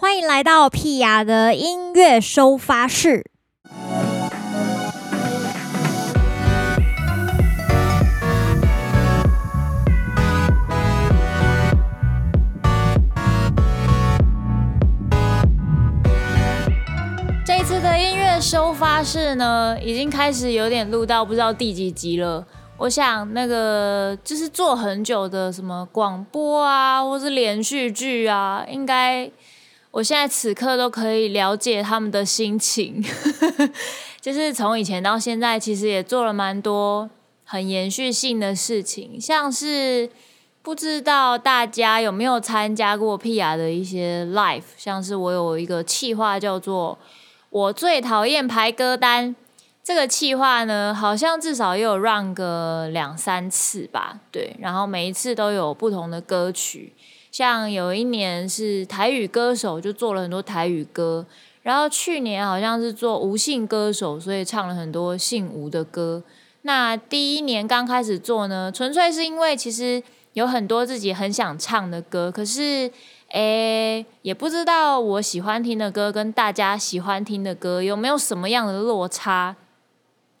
[0.00, 3.28] 欢迎来到屁雅的音乐收发室。
[17.44, 22.46] 这一次的音乐收发室呢，已经开始有点录到不知道第几集了。
[22.76, 29.28] 我想那个就是做很久的什么广播啊，或是连续剧啊，应该。
[29.90, 33.02] 我现在此刻都可以了解他们的心情，
[34.20, 37.08] 就是从以前到现在，其实也做了蛮多
[37.44, 40.10] 很延续性的事情，像是
[40.62, 46.98] 不知道大家有没有参加过 P 雅的一些 live，像是我有一个企划叫做
[47.48, 49.34] “我最讨厌排歌单”，
[49.82, 56.92] 这个企划呢，好像至少也有 run 个两三次吧，对，然后每一次都有不同的歌曲。
[57.38, 61.24] 像有一年是台语歌手，就做了很多台语歌。
[61.62, 66.20] 然后去年好像是做无姓歌手，所以唱了很多姓吴的歌。
[66.62, 72.90] 那第一年刚开始做呢，纯粹是因为其实有很多自己很想唱的歌，可是
[73.28, 79.54] 诶也不知道我喜欢听的歌跟大家喜欢听的歌有没有什么样的落差，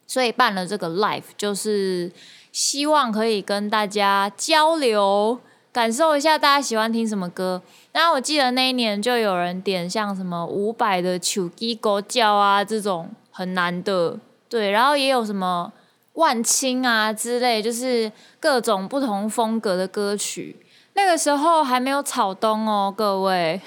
[0.04, 2.10] 所以办了这个 live，就是
[2.50, 5.38] 希望可以跟大家交流。
[5.78, 7.62] 感受一下大家喜欢听什么歌。
[7.92, 14.18] 然后我记得那一年就有人点像什么伍佰的《手机狗叫》啊这种很难的，
[14.48, 14.72] 对。
[14.72, 15.72] 然后也有什么
[16.14, 20.56] 万青啊之类，就是各种不同风格的歌曲。
[20.94, 23.60] 那个时候还没有草东哦，各位。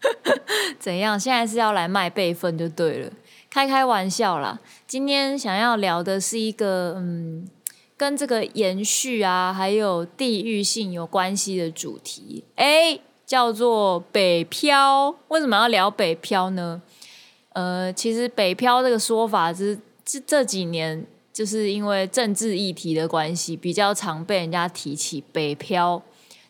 [0.78, 1.18] 怎样？
[1.18, 3.10] 现在是要来卖备份就对了，
[3.48, 4.58] 开开玩笑啦。
[4.86, 7.48] 今天想要聊的是一个嗯。
[8.00, 15.14] 跟这个延续啊，还有地域性有关系的主题，哎，叫做北漂。
[15.28, 16.80] 为什么要聊北漂呢？
[17.52, 26.00] 呃，其实北漂这个说法是这这几年就是因为政治议题的关系，比较常被人家提起北漂。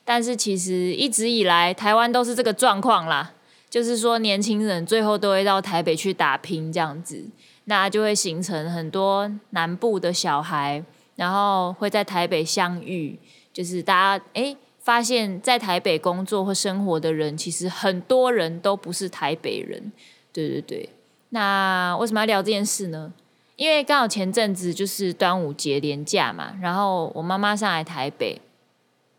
[0.05, 3.33] 但是其实一直以来，台湾都是这个状况啦，
[3.69, 7.25] 就是说年轻人最后都会到台北去打拼，这样子，
[7.65, 10.85] 那就会形成很多南部的小孩。
[11.21, 13.19] 然后会在台北相遇，
[13.53, 19.93] 就是大家哎发现，在台北工作或生活的人，其实很多人都不是台北人。
[20.33, 20.89] 对对对，
[21.29, 23.13] 那为什么要聊这件事呢？
[23.57, 28.41] 因为刚好前阵子就是端午节连假嘛，然后我妈妈上来台北，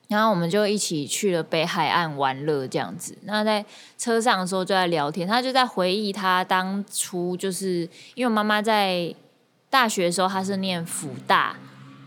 [0.07, 3.15] 然后我们就一起去了北海岸玩乐这样子。
[3.25, 3.63] 那在
[3.95, 9.13] 车上的时候就在聊天，她就在回忆她当初就是因为我妈妈在
[9.69, 11.55] 大学的时候，她是念福大。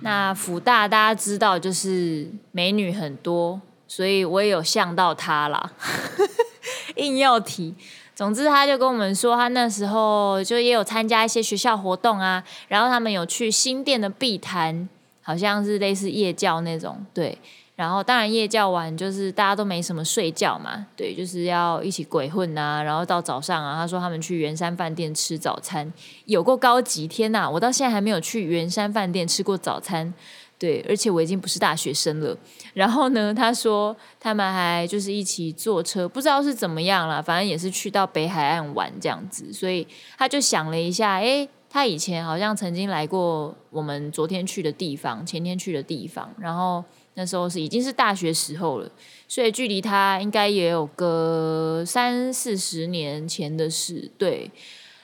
[0.04, 5.72] 那福大大家知道就是美女很多，所以我也有向到她啦，
[6.96, 7.74] 硬要提。
[8.14, 14.86] 总之，他就跟我们说，他那时候就也有参加一些学校活动啊，然后他们有去新店的碧潭，
[15.22, 17.38] 好像是类似夜教那种，对。
[17.76, 22.80] 然后当然夜教完就是大家都没什么睡觉嘛，对，就是要一起鬼混啊。
[22.80, 25.92] 然后到早上啊，他说他们去圆山饭店吃早餐，
[26.26, 27.50] 有过高级天呐！
[27.50, 30.14] 我到现在还没有去圆山饭店吃过早餐，
[30.56, 32.38] 对，而且我已经不是大学生了。
[32.74, 39.52] 然后呢，他说他们还就是一起坐车，不知道是怎么样了，反正也是去到北海岸玩这样子。
[39.52, 39.84] 所以
[40.16, 46.84] 他就想了一下，哎，他以前好像曾经来过我们昨天去的地方，前天去的地方，然后。
[47.14, 48.90] 那时候是已经是大学时候了，
[49.28, 54.10] 所以距离他应该也有个三四十年前的事。
[54.18, 54.50] 对，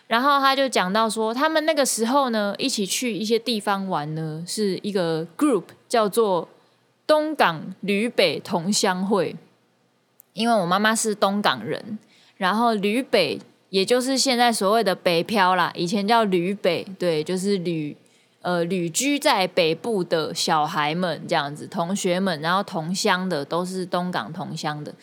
[0.08, 6.48] 然后他就讲到说，他们那个时候呢，一起去一些地方玩呢，是一个 group 叫做
[7.06, 9.36] 东港旅北同乡会。
[10.32, 11.98] 因为我妈妈是东港人，
[12.36, 13.38] 然后旅北
[13.68, 17.96] 也就是现在所谓的北漂啦，以前叫旅北，对，就是旅。
[18.42, 24.94] 呃，旅居在北部的小孩们，这样子，同学们，然后同乡的都是东港同乡的。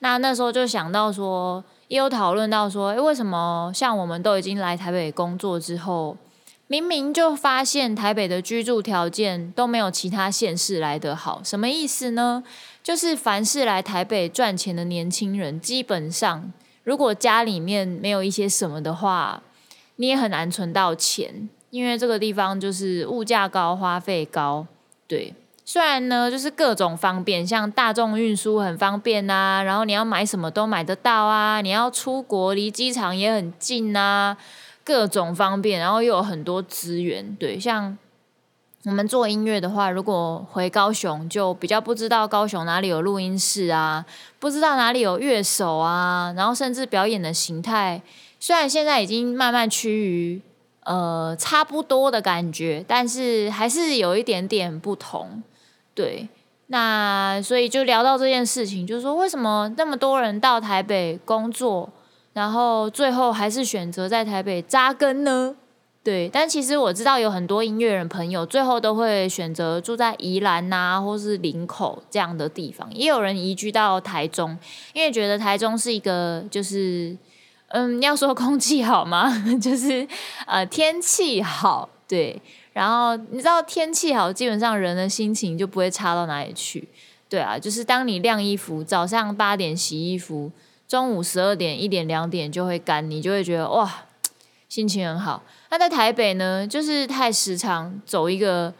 [0.00, 6.16] 那那时候就想到说，也有讨论到说，诶，为什么像我们都已经来台北工作之后，
[6.66, 11.40] 明明就发现台北的居住条件都没有其他县市来得好？
[11.44, 12.42] 什么意思呢？
[12.82, 16.52] 就是凡是来台北赚钱的年轻人，基本上
[16.82, 19.42] 如果家里面没有一些什么的话，
[19.96, 21.48] 你也很难存到钱。
[21.70, 24.66] 因为这个地方就是物价高、花费高，
[25.06, 25.32] 对。
[25.64, 34.36] 虽然呢，就是各种方便，像大众运输很方便啊，然后你要买什么都买得到啊，你要出国离机场也很近啊，
[34.82, 37.60] 各种方便，然后又有很多资源，对。
[37.60, 37.96] 像
[38.86, 44.04] 我们做音乐的话，如果回高雄，就比较不知道高雄哪里有录音室啊，
[44.40, 48.02] 不知道哪里有乐手啊，然后甚至表演的形态，
[48.40, 50.40] 虽然现在已经慢慢趋于
[50.84, 55.42] 呃差不多的感觉，但是还是有一点点不同。
[55.94, 56.28] 对，
[56.68, 61.90] 那所以就聊到这件事情，就是说为什么那么多人到台北工作，
[62.32, 65.56] 然后最后还是选择在台北扎根呢？
[66.02, 74.56] 对，但其实我知道有很多音乐人朋友最后都会选择住在宜兰呐，或是林口这样的地方，也有人移居到台中，
[74.94, 77.14] 因为觉得台中是一个就是，
[77.70, 79.32] 嗯，要说空气好吗？
[79.60, 80.06] 就是
[80.46, 82.40] 呃天气好，对，
[82.72, 86.88] 然后你知道天气好，基本上人的心情就不会差到哪里去，
[87.28, 90.50] 对啊，就是当你晾衣服，早上八点洗衣服，
[90.88, 94.04] 中午十二点、一点、两点就会干，你就会觉得哇，
[94.68, 95.44] 心情很好。
[95.70, 98.74] 那在台北呢，就是太时常走一个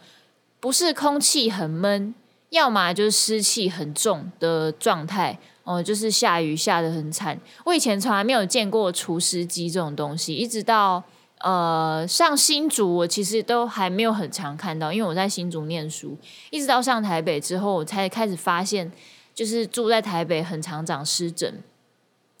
[0.59, 2.13] 不是空气很闷，
[2.49, 5.39] 要么就是湿气很重的状态
[5.71, 7.39] 哦，就是下雨下的很惨。
[7.65, 11.03] 我以前从来没有见过除湿机这种东西，一直到
[11.39, 16.17] 呃上新竹，我其实都还没有很常看到，因为我在新竹念书，
[16.49, 18.91] 一直到上台北之后，我才开始发现，
[19.33, 21.61] 就是住在台北很常长湿疹。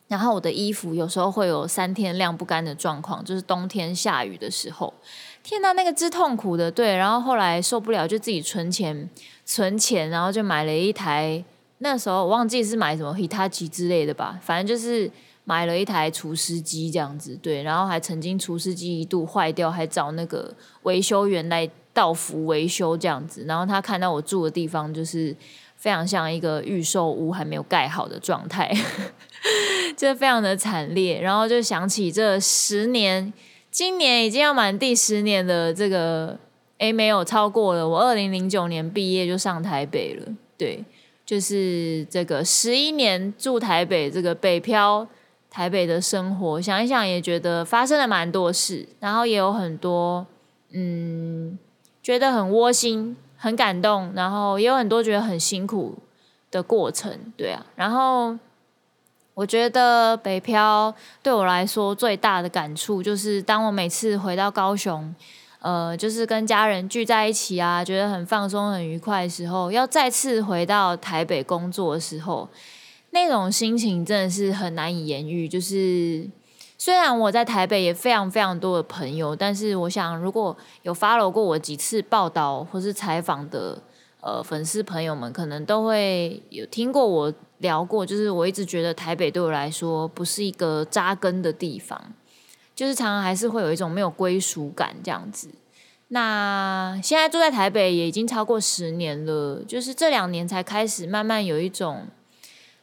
[0.07, 4.93] 然后我的衣服有时候会有三天晾不干的状况，就是冬天下雨的时候，
[5.41, 6.93] 天呐，那个之痛苦的，对。
[6.97, 9.09] 然后后来受不了，就自己存钱，
[9.45, 11.41] 存钱，然后就买了一台，
[11.83, 15.09] 那时候我忘记是买什么 Hitachi 之类的吧，反正就是
[15.43, 17.63] 买了一台除湿机这样子，对。
[17.63, 23.45] 然后还曾经除湿机一度坏掉，还找那个维修员来到府维修这样子。
[23.47, 25.35] 然后他看到我住的地方就是
[25.75, 28.71] 非常像一个预售屋，还没有盖好的状态。
[29.97, 33.33] 这非常的惨烈，然后就想起这十年，
[33.71, 36.37] 今年已经要满第十年的这个，
[36.77, 37.87] 哎，没有超过了。
[37.87, 40.83] 我二零零九年毕业就上台北了，对，
[41.31, 45.07] 就是这个十一年住台北，这个北漂
[45.49, 50.27] 台北的生活，想一想也觉得发生了蛮多事，然后也有很多，
[50.73, 51.57] 嗯，
[52.03, 55.95] 觉得很窝心、很感动，然后也有很多觉得很辛苦
[56.51, 58.37] 的过程，对啊，然后。
[59.33, 60.93] 我觉得北漂
[61.23, 65.15] 对我来说最大的感触，就是当我每次回到高雄，
[65.61, 72.49] 呃，就是跟家人聚在一起啊，觉得很放松、很愉快的时候，要再次回到台北工作的时候，
[73.11, 75.47] 那种心情真的是很难以言喻。
[75.47, 76.27] 就是
[76.77, 83.81] 虽然我在台北也非常非常多的朋友，但是我想，如果有 follow 过我几次报道或是采访的
[84.21, 87.33] 呃粉丝朋友们，可能都会有听过我。
[87.61, 92.11] 聊过，就是我一直觉得台北对我来说不是一个扎根的地方，
[92.81, 95.49] 就是常常还是会有一种没有归属感这样子。
[96.07, 102.07] 那现在住在台北也已经超过十年了，就是这两年才开始慢慢有一种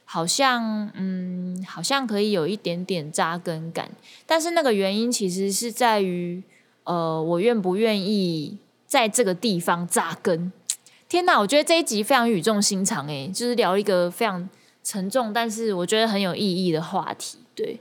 [0.05, 3.91] 好像嗯，好像可以有一点点扎根感。
[4.25, 6.41] 但是那个原因其实是在于，
[6.85, 8.57] 呃，我愿不愿意
[8.87, 10.53] 在这个地方扎根？
[11.09, 14.47] 天哪，我觉得这一集非常语重心长，诶，就是聊一个非常。
[14.81, 17.37] 沉重，但是我觉得很有意义的话题。
[17.53, 17.79] 对，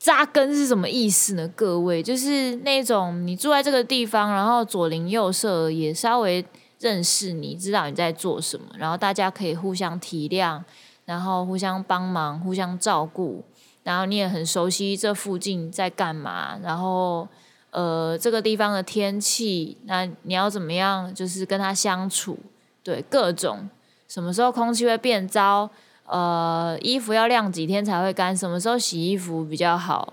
[0.00, 1.46] 扎根是什么意思呢？
[1.54, 6.42] 各位，就是那种你住在这个地方，然后左邻右舍也稍微
[6.78, 10.62] 认识你，知道你在做什么，然后大家可以互相体谅，
[11.04, 13.44] 然后互相帮忙，互相照顾，
[13.82, 17.28] 然后你也很熟悉这附近在干嘛，然后
[17.70, 22.38] 呃，这个地方的天气，那你要怎么样，就是跟他相处？
[22.82, 23.68] 对，各种
[24.08, 25.68] 什么时候空气会变糟？
[26.10, 28.36] 呃，衣服要晾几天才会干？
[28.36, 30.12] 什么时候洗衣服比较好？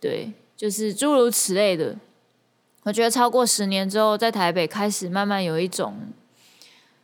[0.00, 1.94] 对，就是诸如此类的。
[2.82, 5.94] 我觉得超过十年之后，在台北开始慢慢有一种，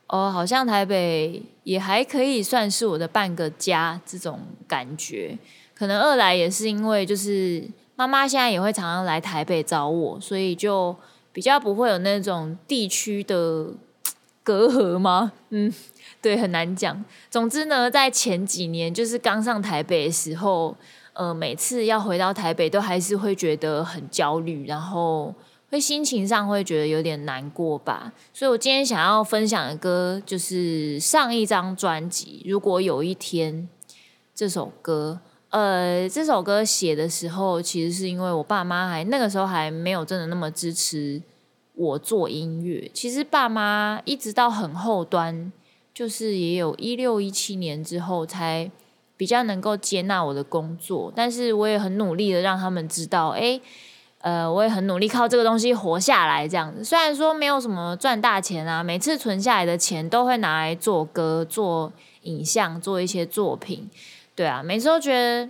[0.09, 5.39] 哦，好像台北也还可以算是我的半个家这种感觉。
[5.73, 10.97] 可能二来也是因为，就是妈妈现在也会常常来台北找我，所以就
[11.33, 13.69] 比较不会有那种地区的
[14.43, 15.31] 隔阂吗？
[15.51, 15.73] 嗯。
[16.23, 17.05] 对，很难讲。
[17.29, 20.77] 总之呢，在前几年，就是刚上台北的时候，
[21.15, 25.35] 呃，每次要回到台北，都还是会觉得很焦虑，然后
[25.69, 28.13] 会心情上会觉得有点难过吧。
[28.33, 33.69] 所以我今天想要分享的歌，就是上一张专辑《如果有一天》
[34.33, 35.19] 这首歌。
[35.51, 41.21] 呃，这首歌写的时候，其实是因为我爸妈还那个时候还没有真的那么支持
[41.75, 42.91] 我做音乐。
[42.95, 45.53] 其实爸妈一直到很后端。
[45.95, 48.71] 就是也有一六一七年之后才
[49.17, 53.61] 比较能够接纳我的工作，但是我也很努力的让他们知道，哎，
[54.19, 56.83] 呃，我也很努力靠这个东西活下来，这样子。
[56.83, 63.89] 虽然说没有什么赚大钱啊，每次存下来的钱都会拿来做歌、做影像、做一些作品，
[64.35, 65.49] 对啊，每次都觉得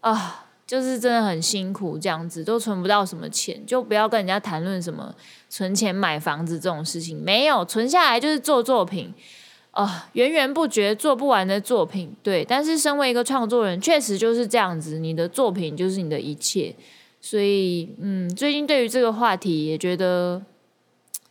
[0.00, 5.14] 啊，就是真的很辛苦，这样子都存不到什么钱，就不要跟人家谈论什么
[5.48, 9.14] 存钱买房子这种事情，没有存下来就是做作品。
[9.76, 12.44] 啊，源源不绝做不完的作品，对。
[12.44, 16.74] 但是身为一个创作人，确实就是这样子，你的作品就是你的一切。
[17.20, 20.42] 所以，嗯，最近对于这个话题也觉得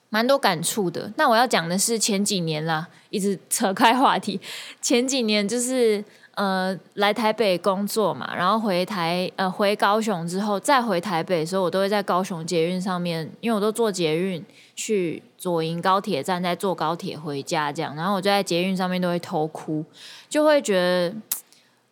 [0.10, 1.12] 蛮多感触的。
[1.18, 4.40] 那我要讲的是前几年啦，一直扯开话题。
[4.82, 6.04] 前几年就是。
[6.36, 14.44] 呃，来台北工作嘛，然后回台呃回高雄之后再回台北的时候，我都会在高雄捷运上面，因为我都坐捷运
[14.76, 19.86] 去左营高铁站，再坐高铁回家这样，然后我就在捷运上面都会偷哭，
[20.28, 21.16] 就会觉得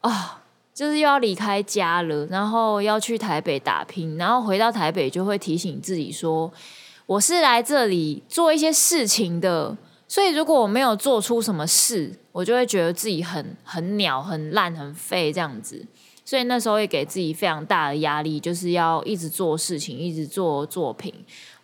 [0.02, 0.42] 啊，
[0.74, 6.52] 就是又要离开家了，然后要去台北打拼，然后回到台北就会提醒自己说，
[7.06, 9.78] 我是来这里做一些事情的。
[10.08, 15.86] 所以，如果我没有做出什么事，我就会觉得自己很很鸟、很烂、很废这样子。
[16.26, 21.14] 所以那时候也给自己非常大的压力，就是要一直做事情，一直做作品，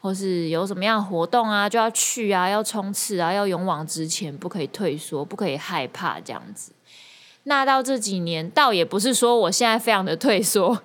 [0.02, 6.74] 或是有什么样活动啊，就要去啊，要冲刺啊，要勇往直前，不可以退缩，不可以害怕这样子。
[7.44, 10.82] 那到这几年，倒也不是说我现在非常的退缩。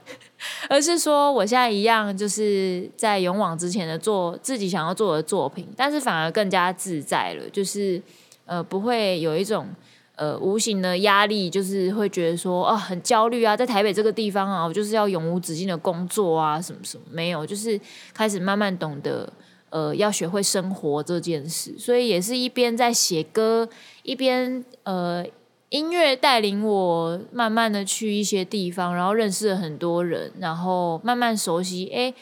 [0.69, 7.49] 而是说，我现在一样，就是在勇往直前的做自己想要做的作品，但是反而更加自在了。
[7.51, 8.01] 就是
[8.47, 9.69] 呃，不会有一种
[10.17, 17.81] 呃无形的压力，就是会觉得说啊很焦虑啊，在台北这个地方啊，我就是要永无止境的工作啊，什么什么没有，就是
[18.13, 19.33] 开始慢慢懂得
[19.71, 21.75] 呃要学会生活这件事。
[21.79, 23.69] 所以也是一边在写歌，
[24.03, 25.25] 一边呃。
[25.71, 32.15] 音乐带领我慢慢的去一些地方，然后认识了很多人，然后慢慢熟悉，哎，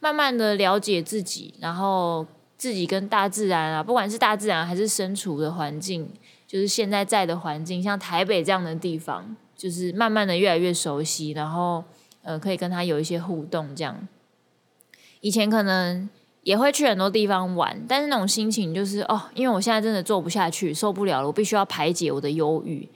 [0.00, 2.26] 慢慢的了解自己，然后
[2.56, 6.10] 自己跟大自然啊，不管是大自然还是身处的环境，
[6.46, 11.82] 就是现在在的环境，像台北这样的地方，就是慢慢的越来越熟悉，然后
[12.22, 14.06] 呃，可以跟他有一些互动，这样。
[15.20, 16.08] 以前可能。
[16.48, 22.88] 也会去很多地方玩，但是那种心情就是哦，因为我现在真的做不下去，受不了了，我必须要排解我的忧郁。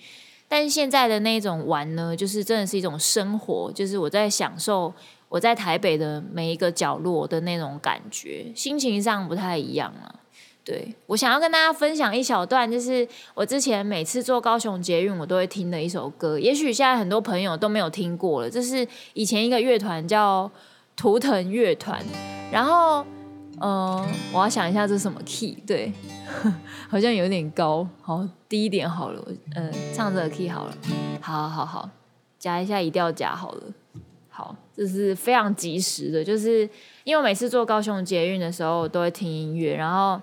[0.49, 4.91] 但是现在的那种玩呢，就是真的是一种生活，就是我在享受
[5.29, 10.21] 我在台北的每一个角落的那种感觉，心情上不太一样了。
[10.65, 16.39] 对我想要跟大家分享一小段，就是我之前每次坐高雄捷运，我都会听的一首歌。
[16.39, 20.51] 也许现在很多朋友都没有听过了，这是以前一个乐团叫
[20.97, 22.03] 图腾乐团，
[22.51, 23.05] 然后。
[23.61, 25.93] 嗯，我要想一下这是什么 key，对，
[26.89, 30.77] 好像有点高，好低一点好了，嗯，唱这个 key 好了，
[31.21, 31.89] 好好好，
[32.39, 33.63] 夹一下一定要夹好了，
[34.29, 36.69] 好，这是非常及时的，就是
[37.05, 40.21] 因为每次坐高雄捷运的时候我都会听音乐，然后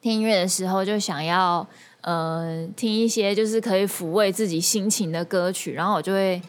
[0.00, 1.66] 听音乐的时候就想要。
[2.08, 6.40] 呃，听一些就是可以抚慰自己心情的歌曲，然后我就会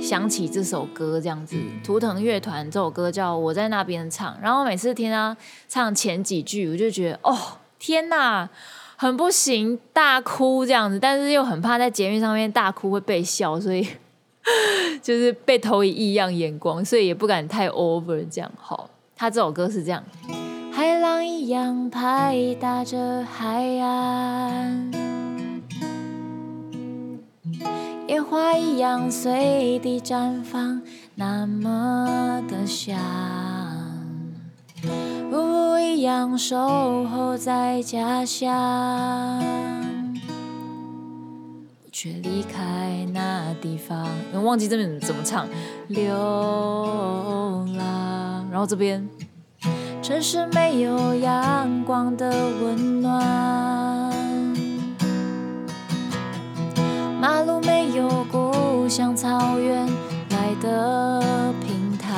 [0.00, 1.56] 想起这首歌这样子。
[1.82, 5.36] 图腾乐团这首歌叫《我在那边唱》，然后每次听他
[5.68, 7.36] 唱前几句，我就觉得哦，
[7.80, 8.48] 天哪，
[8.94, 13.84] 很不行，大哭这样子，但是又很怕在节目上面大哭会被笑，所以
[15.02, 18.48] 就是被投以异样眼光，所以也不敢太 over 这样。
[18.56, 20.04] 好，他这首歌是这样。
[21.08, 24.92] 浪一样拍打着海岸，
[28.06, 30.82] 野花一样随地绽放，
[31.14, 32.98] 那么的香。
[35.32, 35.36] 呜
[35.72, 39.42] 呜一样守候在家乡，
[41.90, 44.06] 却离开那地方。
[44.34, 45.48] 我忘记这边怎么唱，
[45.88, 46.14] 流
[47.78, 48.46] 浪。
[48.50, 49.08] 然后这边。
[50.08, 52.30] 城市没有阳光的
[52.62, 54.10] 温暖，
[57.20, 59.86] 马路没有故乡草原
[60.30, 62.10] 来的平坦，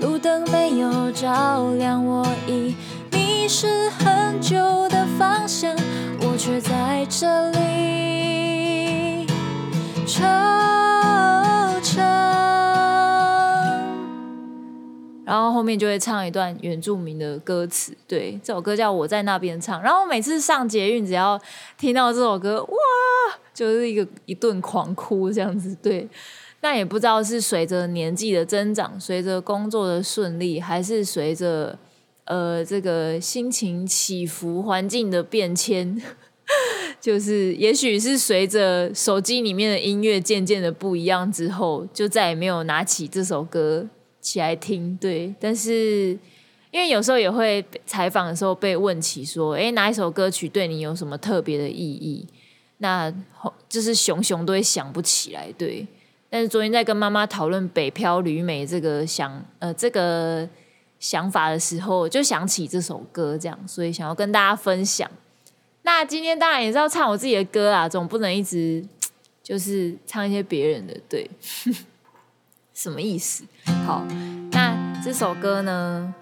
[0.00, 2.76] 路灯没有照亮我已
[3.10, 5.74] 迷失很久的方向，
[6.20, 9.26] 我却在这里。
[15.56, 19.80] 后面就会唱一段原住民的歌词，对，这首歌叫我在那边唱。
[19.80, 21.40] 然后每次上捷运，只要
[21.78, 22.76] 听到这首歌，哇，
[23.54, 25.74] 就是一个一顿狂哭这样子。
[25.82, 26.06] 对，
[26.60, 31.78] 那也不知道是随着年纪的增长，随着工作的顺利，还是随着
[32.26, 36.02] 呃这个心情起伏、环境的变迁，
[37.00, 43.86] 就是也许是随着手机里面的音乐渐渐的不一样之后，就再也没有拿起这首歌。
[44.26, 44.96] 起来听。
[44.96, 46.18] 对，但是
[46.72, 52.26] 因为有时候也会采访的时候被问起说，哎，哪一首歌曲对你有什么特别的意义？
[52.78, 53.12] 那
[53.68, 55.50] 就是熊熊都会想不起来。
[55.56, 55.86] 对，
[56.28, 60.48] 但是昨天在跟妈妈讨论《北漂旅美》这个想呃这个
[60.98, 65.08] 想法的时候，就想起这首歌，这样，所以想要跟大家分享。
[65.82, 68.84] 那今天当然也是要唱我自己的歌啊，总不能一直
[69.40, 71.30] 就是唱一些别人的，对，
[72.76, 73.42] 什么意思？
[73.86, 74.04] 好，
[74.52, 76.14] 那这首歌呢，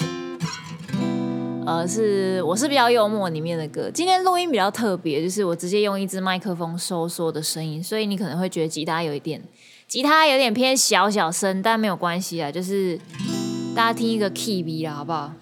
[1.66, 3.90] 呃，是我是比较幽默里面的歌。
[3.92, 9.42] 今天录音比较特别，就是我直接用一支麦克风收缩的声音，所以你可能会觉得吉他有一点，
[9.88, 12.96] 吉他有点偏小小声，但没有关系啊，就是
[13.74, 15.32] 大家听一个 key 啦，好不好？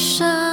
[0.00, 0.49] 一生。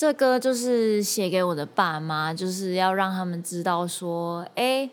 [0.00, 4.88] 这歌就是写给我的爸妈，就是要让他们知道说，哎，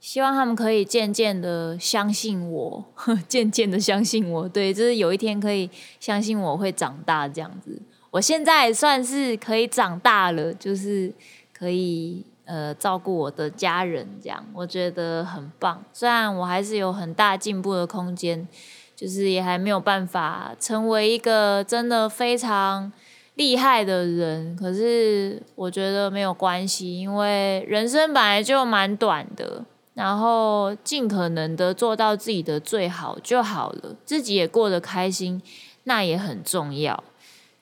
[0.00, 2.84] 希望他们可以渐渐的相信我，
[3.28, 7.80] 渐渐的相信我，对，就是有一天可以相信我会长大这样子。
[8.10, 11.12] 我现在算是可以长大了，就是
[11.56, 15.84] 可以呃照顾我的家人，这样我觉得很棒。
[15.92, 18.48] 虽然我还是有很大进步的空间，
[18.96, 22.90] 就是也还没有办法成为一个真的非常。
[23.36, 35.42] 厉害的人，可是我觉得没有关系，因为人生本来就蛮短的，然后尽可能的做到自己的最好就好了，自己也过得开心，
[35.84, 37.04] 那也很重要。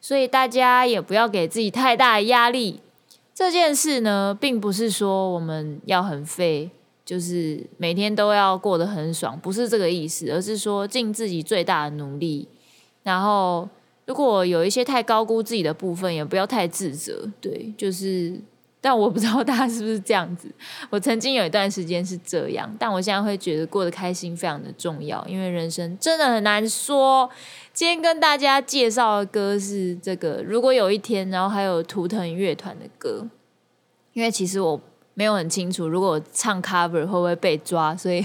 [0.01, 2.81] 所以大家也不要给自己太大的压力。
[3.35, 6.71] 这件事呢，并不是说我们要很废，
[7.05, 12.47] 就是每天都要过得很爽，不是这个意思，而是说尽自己最大的努力，
[13.03, 13.69] 然后。
[14.07, 17.27] 如果有一些太高估自己的部分，也不要太自责。
[17.41, 18.39] 对，就是，
[18.81, 20.47] 但我不知道大家是不是这样子。
[20.91, 27.31] 我曾经有一段时间是这样，但我现在会觉得过得开心非常的重要，因为人生真的很难说。
[27.73, 33.27] 今天跟大家介绍的歌是这个，如果有一天，然后还有图腾乐团的歌，
[34.13, 34.79] 因为其实我
[35.15, 38.23] 没有很清楚，如果我唱 cover 会不会被抓，所以。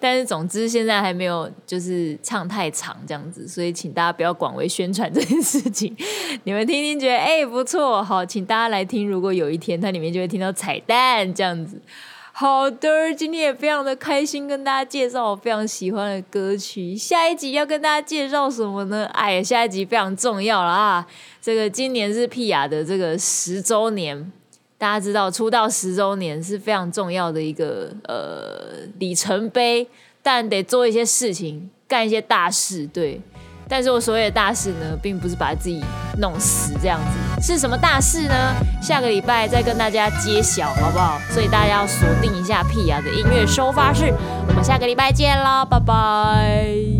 [0.00, 5.94] 但是总之现在还没有就是唱太长这样子，所以请大家不要广为宣传这件事情。
[6.44, 9.06] 你们听听觉得哎不错，好，请大家来听。
[9.06, 11.80] 如果有一天它里面就会听到彩蛋这样子，
[12.32, 16.96] 好的，今天也非常的开心跟大家介绍我非常喜欢的歌曲。
[16.96, 19.04] 下一集要跟大家介绍什么呢？
[19.12, 21.06] 哎，下一集非常重要了啊！
[21.42, 24.32] 这个今年是皮亚的这个十周年。
[24.80, 29.86] 大家知道出道十周年是非常重要的一个呃里程碑，
[30.22, 33.20] 但得做一些事情，干一些大事，对。
[33.68, 35.84] 但是我所谓的大事呢，并不是把自己
[36.18, 36.98] 弄死这样
[37.38, 38.54] 子，是什么大事呢？
[38.82, 41.20] 下个礼拜再跟大家揭晓，好不好？
[41.30, 44.10] 所以大家要锁定一下屁雅的音乐收发室，
[44.48, 46.99] 我们下个礼拜见啦，拜拜。